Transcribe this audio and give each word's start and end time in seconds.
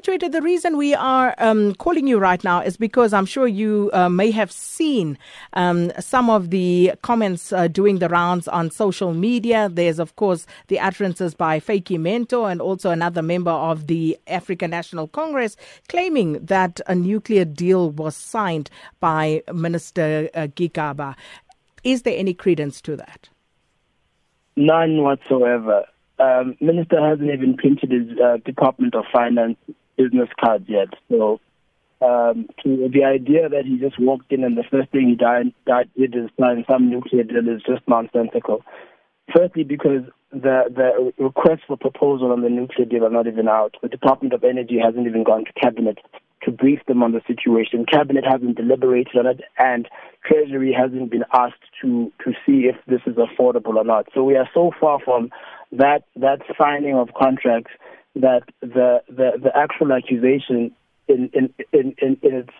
Twitter, 0.00 0.28
the 0.28 0.42
reason 0.42 0.76
we 0.76 0.94
are 0.94 1.34
um, 1.38 1.74
calling 1.74 2.06
you 2.06 2.18
right 2.18 2.42
now 2.42 2.60
is 2.60 2.76
because 2.76 3.12
I'm 3.12 3.26
sure 3.26 3.46
you 3.46 3.90
uh, 3.92 4.08
may 4.08 4.30
have 4.30 4.50
seen 4.50 5.18
um, 5.52 5.92
some 6.00 6.30
of 6.30 6.50
the 6.50 6.92
comments 7.02 7.52
uh, 7.52 7.68
doing 7.68 7.98
the 7.98 8.08
rounds 8.08 8.48
on 8.48 8.70
social 8.70 9.14
media. 9.14 9.68
There's, 9.72 9.98
of 9.98 10.16
course, 10.16 10.46
the 10.68 10.80
utterances 10.80 11.34
by 11.34 11.60
Vytjie 11.60 11.98
Mentor 11.98 12.50
and 12.50 12.60
also 12.60 12.90
another 12.90 13.22
member 13.22 13.50
of 13.50 13.86
the 13.86 14.18
African 14.26 14.70
National 14.70 15.08
Congress 15.08 15.56
claiming 15.88 16.44
that 16.44 16.80
a 16.86 16.94
nuclear 16.94 17.44
deal 17.44 17.90
was 17.90 18.16
signed 18.16 18.70
by 19.00 19.42
Minister 19.52 20.30
uh, 20.34 20.46
Gigaba. 20.48 21.14
Is 21.84 22.02
there 22.02 22.16
any 22.18 22.34
credence 22.34 22.80
to 22.82 22.96
that? 22.96 23.28
None 24.56 25.02
whatsoever 25.02 25.84
um, 26.20 26.56
minister 26.60 27.00
hasn't 27.00 27.30
even 27.30 27.56
printed 27.56 27.90
his 27.90 28.18
uh, 28.18 28.36
Department 28.44 28.94
of 28.94 29.04
Finance 29.12 29.56
business 29.96 30.28
cards 30.38 30.64
yet. 30.68 30.88
So 31.08 31.40
um, 32.02 32.48
to 32.62 32.88
the 32.92 33.04
idea 33.04 33.48
that 33.48 33.64
he 33.66 33.78
just 33.78 34.00
walked 34.00 34.32
in 34.32 34.44
and 34.44 34.56
the 34.56 34.64
first 34.70 34.90
thing 34.90 35.08
he 35.08 35.16
died, 35.16 35.52
died, 35.66 35.90
did 35.96 36.14
is 36.14 36.30
sign 36.38 36.64
some 36.68 36.90
nuclear 36.90 37.24
deal 37.24 37.48
is 37.48 37.62
just 37.66 37.86
nonsensical. 37.86 38.64
Firstly, 39.34 39.64
because 39.64 40.02
the 40.32 40.64
the 40.74 41.12
requests 41.22 41.64
for 41.66 41.76
proposal 41.76 42.32
on 42.32 42.42
the 42.42 42.48
nuclear 42.48 42.86
deal 42.86 43.04
are 43.04 43.10
not 43.10 43.26
even 43.26 43.48
out. 43.48 43.76
The 43.82 43.88
Department 43.88 44.32
of 44.32 44.44
Energy 44.44 44.78
hasn't 44.82 45.06
even 45.06 45.24
gone 45.24 45.44
to 45.44 45.52
cabinet 45.52 45.98
to 46.42 46.50
brief 46.50 46.80
them 46.86 47.02
on 47.02 47.12
the 47.12 47.20
situation. 47.26 47.84
Cabinet 47.84 48.24
hasn't 48.24 48.56
deliberated 48.56 49.16
on 49.16 49.26
it, 49.26 49.42
and 49.58 49.88
Treasury 50.24 50.72
hasn't 50.72 51.10
been 51.10 51.24
asked 51.32 51.68
to 51.82 52.12
to 52.24 52.32
see 52.46 52.68
if 52.68 52.76
this 52.86 53.02
is 53.06 53.16
affordable 53.16 53.76
or 53.76 53.84
not. 53.84 54.06
So 54.14 54.24
we 54.24 54.36
are 54.36 54.48
so 54.54 54.72
far 54.80 55.00
from 55.00 55.30
that 55.72 56.02
that 56.16 56.40
signing 56.58 56.96
of 56.96 57.08
contracts 57.14 57.70
that 58.16 58.42
the 58.60 59.02
the, 59.08 59.32
the 59.42 59.50
actual 59.56 59.92
accusation 59.92 60.72
in, 61.08 61.30
in, 61.32 61.54
in, 61.72 61.94
in, 62.00 62.16
in 62.22 62.34
its 62.34 62.50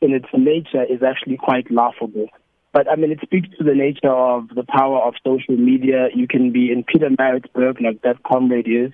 in 0.00 0.12
its 0.12 0.26
nature 0.36 0.84
is 0.84 1.02
actually 1.02 1.36
quite 1.36 1.70
laughable. 1.70 2.26
But 2.72 2.90
I 2.90 2.96
mean, 2.96 3.12
it 3.12 3.20
speaks 3.22 3.48
to 3.58 3.64
the 3.64 3.74
nature 3.74 4.10
of 4.10 4.48
the 4.48 4.64
power 4.64 4.98
of 5.00 5.14
social 5.24 5.56
media. 5.56 6.08
You 6.14 6.26
can 6.26 6.52
be 6.52 6.72
in 6.72 6.84
Peter 6.84 7.08
Pietermaritzburg, 7.10 7.80
like 7.82 8.02
that 8.02 8.22
comrade 8.22 8.66
is, 8.66 8.92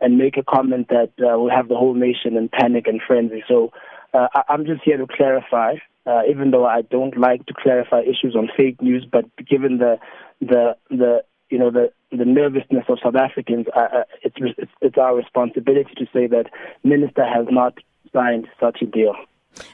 and 0.00 0.18
make 0.18 0.36
a 0.36 0.42
comment 0.42 0.88
that 0.88 1.10
uh, 1.20 1.38
will 1.38 1.50
have 1.50 1.68
the 1.68 1.76
whole 1.76 1.94
nation 1.94 2.36
in 2.36 2.48
panic 2.48 2.86
and 2.86 3.00
frenzy. 3.06 3.44
So 3.46 3.72
uh, 4.12 4.26
I- 4.34 4.44
I'm 4.48 4.66
just 4.66 4.82
here 4.84 4.96
to 4.96 5.06
clarify, 5.06 5.74
uh, 6.06 6.22
even 6.28 6.50
though 6.50 6.66
I 6.66 6.82
don't 6.82 7.16
like 7.16 7.46
to 7.46 7.54
clarify 7.54 8.00
issues 8.00 8.34
on 8.36 8.48
fake 8.56 8.82
news, 8.82 9.06
but 9.10 9.24
given 9.46 9.78
the 9.78 9.98
the 10.40 10.76
the 10.90 11.22
you 11.50 11.58
know 11.58 11.70
the 11.70 11.92
the 12.10 12.24
nervousness 12.24 12.84
of 12.88 12.98
South 13.02 13.16
Africans, 13.16 13.66
uh, 13.76 13.80
uh 13.80 14.04
it's, 14.22 14.36
it's 14.58 14.72
it's 14.80 14.98
our 14.98 15.14
responsibility 15.14 15.92
to 15.96 16.06
say 16.12 16.26
that 16.28 16.46
minister 16.84 17.24
has 17.24 17.46
not 17.50 17.74
signed 18.12 18.48
such 18.58 18.82
a 18.82 18.86
deal. 18.86 19.14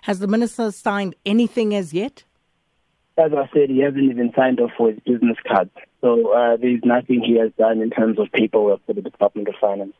Has 0.02 0.18
the 0.18 0.26
minister 0.26 0.70
signed 0.70 1.14
anything 1.24 1.74
as 1.74 1.92
yet? 1.92 2.24
As 3.18 3.32
I 3.32 3.48
said, 3.52 3.70
he 3.70 3.80
hasn't 3.80 4.04
even 4.04 4.32
signed 4.36 4.60
off 4.60 4.72
for 4.76 4.90
his 4.90 5.00
business 5.00 5.38
card. 5.46 5.70
So 6.02 6.32
uh, 6.32 6.56
there's 6.56 6.80
nothing 6.84 7.22
he 7.22 7.38
has 7.38 7.50
done 7.58 7.80
in 7.80 7.90
terms 7.90 8.18
of 8.18 8.30
paperwork 8.32 8.84
for 8.86 8.92
the 8.92 9.02
Department 9.02 9.48
of 9.48 9.54
Finance. 9.60 9.94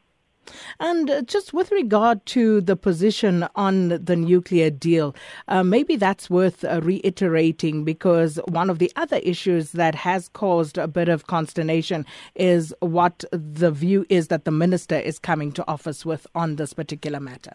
And 0.81 1.11
uh, 1.11 1.23
just 1.23 1.53
with 1.53 1.71
regard 1.71 2.25
to 2.27 2.61
the 2.61 2.77
position 2.77 3.47
on 3.55 3.89
the 3.89 4.17
nuclear 4.17 4.71
deal, 4.71 5.15
uh, 5.49 5.63
maybe 5.63 5.97
that's 5.97 6.29
worth 6.31 6.65
uh, 6.65 6.81
reiterating 6.83 7.85
because 7.85 8.39
one 8.49 8.71
of 8.71 8.79
the 8.79 8.93
other 8.97 9.19
issues 9.19 9.73
that 9.73 9.95
has 9.95 10.29
caused 10.29 10.79
a 10.79 10.89
bit 10.89 11.09
of 11.09 11.27
consternation 11.27 12.07
is 12.35 12.75
what 12.81 13.25
the 13.31 13.71
view 13.71 14.07
is 14.09 14.29
that 14.29 14.45
the 14.45 14.51
minister 14.51 14.97
is 14.97 15.19
coming 15.19 15.53
to 15.53 15.67
office 15.69 16.05
with 16.05 16.27
on 16.35 16.57
this 16.57 16.73
particular 16.73 17.21
matter. 17.21 17.53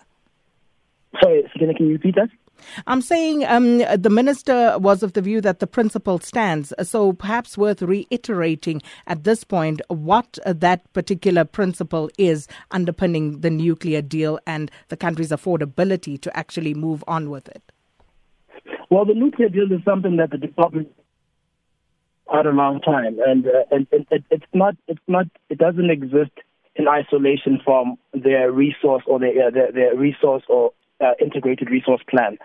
Sorry, 1.22 1.44
can 1.58 1.76
you 1.80 1.94
repeat 1.94 2.16
that? 2.16 2.30
I'm 2.88 3.02
saying 3.02 3.46
um, 3.46 3.80
the 3.80 4.10
minister 4.10 4.78
was 4.80 5.04
of 5.04 5.14
the 5.14 5.22
view 5.22 5.42
that 5.42 5.60
the 5.60 5.68
principle 5.68 6.20
stands. 6.20 6.74
So 6.84 7.14
perhaps 7.14 7.58
worth 7.58 7.82
reiterating 7.82 8.82
at 9.08 9.24
this 9.24 9.44
point 9.44 9.82
what 9.88 10.38
that 10.46 10.92
particular 10.94 11.46
principle 11.46 12.10
is 12.18 12.48
underpinning 12.72 13.42
the 13.42 13.50
nuclear 13.50 14.02
deal 14.02 14.40
and 14.46 14.72
the 14.90 14.98
country's 14.98 15.32
affordability 15.32 16.20
to 16.22 16.38
actually 16.38 16.74
move 16.74 17.04
on 17.08 17.30
with 17.30 17.48
it. 17.50 17.72
Well, 18.90 19.06
the 19.06 19.14
nuclear 19.14 19.50
deal 19.50 19.72
is 19.72 19.84
something 19.86 20.18
that 20.18 20.32
the 20.32 20.38
department 20.38 20.90
had 22.32 22.46
a 22.46 22.52
long 22.52 22.82
time, 22.82 23.20
and, 23.26 23.46
uh, 23.46 23.64
and, 23.72 23.88
and 23.92 24.06
it, 24.12 24.24
it's 24.30 24.46
not 24.54 24.76
it's 24.88 25.02
not 25.08 25.28
it 25.50 25.58
doesn't 25.58 25.90
exist 25.90 26.32
in 26.76 26.88
isolation 26.88 27.60
from 27.64 27.98
their 28.14 28.52
resource 28.52 29.04
or 29.08 29.20
their 29.20 29.52
their, 29.52 29.72
their 29.72 29.96
resource 29.96 30.44
or 30.48 30.72
uh, 31.02 31.14
integrated 31.20 31.70
resource 31.70 32.02
plan. 32.10 32.38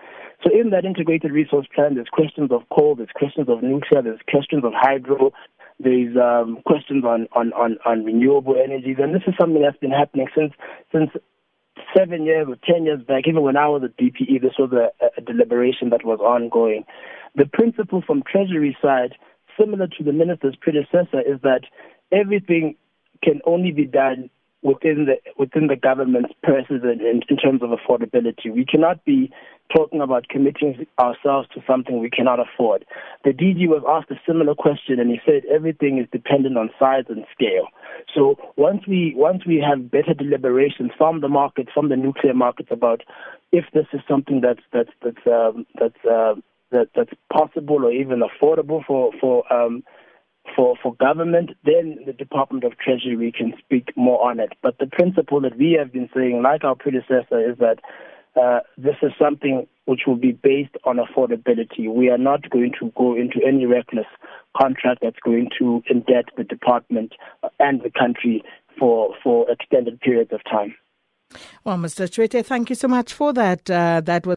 So 0.43 0.51
in 0.51 0.69
that 0.69 0.85
integrated 0.85 1.31
resource 1.31 1.67
plan, 1.73 1.95
there's 1.95 2.09
questions 2.11 2.51
of 2.51 2.61
coal, 2.69 2.95
there's 2.95 3.09
questions 3.15 3.49
of 3.49 3.63
nuclear, 3.63 4.01
there's 4.03 4.19
questions 4.29 4.63
of 4.63 4.71
hydro, 4.75 5.31
there's 5.79 6.15
um, 6.17 6.59
questions 6.65 7.03
on, 7.05 7.27
on, 7.33 7.53
on, 7.53 7.77
on 7.85 8.03
renewable 8.03 8.55
energies, 8.55 8.97
and 8.99 9.13
this 9.13 9.23
is 9.27 9.33
something 9.39 9.61
that's 9.61 9.77
been 9.77 9.91
happening 9.91 10.27
since 10.35 10.53
since 10.91 11.09
seven 11.95 12.25
years 12.25 12.47
or 12.49 12.57
ten 12.65 12.85
years 12.85 13.01
back. 13.03 13.23
Even 13.27 13.43
when 13.43 13.57
I 13.57 13.67
was 13.67 13.83
at 13.83 13.97
DPE, 13.97 14.41
this 14.41 14.57
was 14.57 14.71
a, 14.73 14.89
a 15.17 15.21
deliberation 15.21 15.89
that 15.91 16.05
was 16.05 16.19
ongoing. 16.19 16.83
The 17.35 17.45
principle 17.45 18.01
from 18.05 18.23
Treasury 18.23 18.75
side, 18.81 19.13
similar 19.59 19.87
to 19.87 20.03
the 20.03 20.13
minister's 20.13 20.55
predecessor, 20.59 21.21
is 21.21 21.39
that 21.43 21.61
everything 22.11 22.75
can 23.23 23.41
only 23.45 23.71
be 23.71 23.85
done 23.85 24.29
within 24.61 25.05
the 25.05 25.15
within 25.37 25.67
the 25.67 25.75
government's 25.75 26.33
purses 26.43 26.81
in, 26.83 27.21
in 27.29 27.37
terms 27.37 27.61
of 27.61 27.69
affordability. 27.69 28.51
We 28.53 28.65
cannot 28.65 29.03
be 29.05 29.31
talking 29.75 30.01
about 30.01 30.27
committing 30.29 30.87
ourselves 30.99 31.47
to 31.53 31.61
something 31.67 31.99
we 31.99 32.09
cannot 32.09 32.39
afford. 32.39 32.85
The 33.23 33.31
DG 33.31 33.67
was 33.67 33.83
asked 33.87 34.09
a 34.11 34.21
similar 34.25 34.55
question, 34.55 34.99
and 34.99 35.09
he 35.11 35.19
said 35.25 35.43
everything 35.53 35.97
is 35.99 36.07
dependent 36.11 36.57
on 36.57 36.69
size 36.79 37.03
and 37.09 37.25
scale. 37.33 37.67
So 38.15 38.37
once 38.55 38.83
we 38.87 39.13
once 39.15 39.45
we 39.45 39.63
have 39.67 39.91
better 39.91 40.13
deliberations 40.13 40.91
from 40.97 41.21
the 41.21 41.29
market, 41.29 41.67
from 41.73 41.89
the 41.89 41.95
nuclear 41.95 42.33
markets, 42.33 42.69
about 42.71 43.01
if 43.51 43.65
this 43.73 43.87
is 43.93 44.01
something 44.07 44.41
that's 44.41 44.61
that's 44.73 44.91
that's 45.03 45.27
um, 45.27 45.65
that's 45.79 46.05
uh, 46.05 46.35
that, 46.71 46.89
that's 46.95 47.13
possible 47.31 47.85
or 47.85 47.91
even 47.91 48.21
affordable 48.21 48.83
for 48.85 49.11
for 49.19 49.51
um, 49.53 49.83
for, 50.55 50.75
for 50.81 50.95
government, 50.95 51.51
then 51.65 51.99
the 52.05 52.13
Department 52.13 52.63
of 52.63 52.77
Treasury 52.77 53.31
can 53.31 53.53
speak 53.59 53.95
more 53.95 54.29
on 54.29 54.39
it. 54.39 54.53
But 54.61 54.77
the 54.79 54.87
principle 54.87 55.41
that 55.41 55.57
we 55.57 55.75
have 55.79 55.91
been 55.91 56.09
saying, 56.15 56.41
like 56.41 56.63
our 56.63 56.75
predecessor, 56.75 57.51
is 57.51 57.57
that 57.59 57.79
uh, 58.39 58.59
this 58.77 58.95
is 59.01 59.11
something 59.19 59.67
which 59.85 60.01
will 60.05 60.15
be 60.15 60.31
based 60.31 60.75
on 60.83 60.97
affordability. 60.97 61.91
We 61.91 62.09
are 62.09 62.17
not 62.17 62.49
going 62.49 62.73
to 62.79 62.91
go 62.95 63.15
into 63.15 63.39
any 63.45 63.65
reckless 63.65 64.05
contract 64.55 64.99
that's 65.01 65.19
going 65.23 65.49
to 65.57 65.81
indebt 65.91 66.35
the 66.35 66.43
department 66.43 67.13
and 67.59 67.81
the 67.81 67.89
country 67.89 68.43
for, 68.77 69.13
for 69.23 69.49
extended 69.49 69.99
periods 70.01 70.31
of 70.33 70.41
time. 70.43 70.75
Well, 71.63 71.77
Mr. 71.77 72.07
Tshwete, 72.07 72.45
thank 72.45 72.69
you 72.69 72.75
so 72.75 72.87
much 72.87 73.13
for 73.13 73.33
that. 73.33 73.69
Uh, 73.69 74.01
that 74.01 74.25
was 74.25 74.35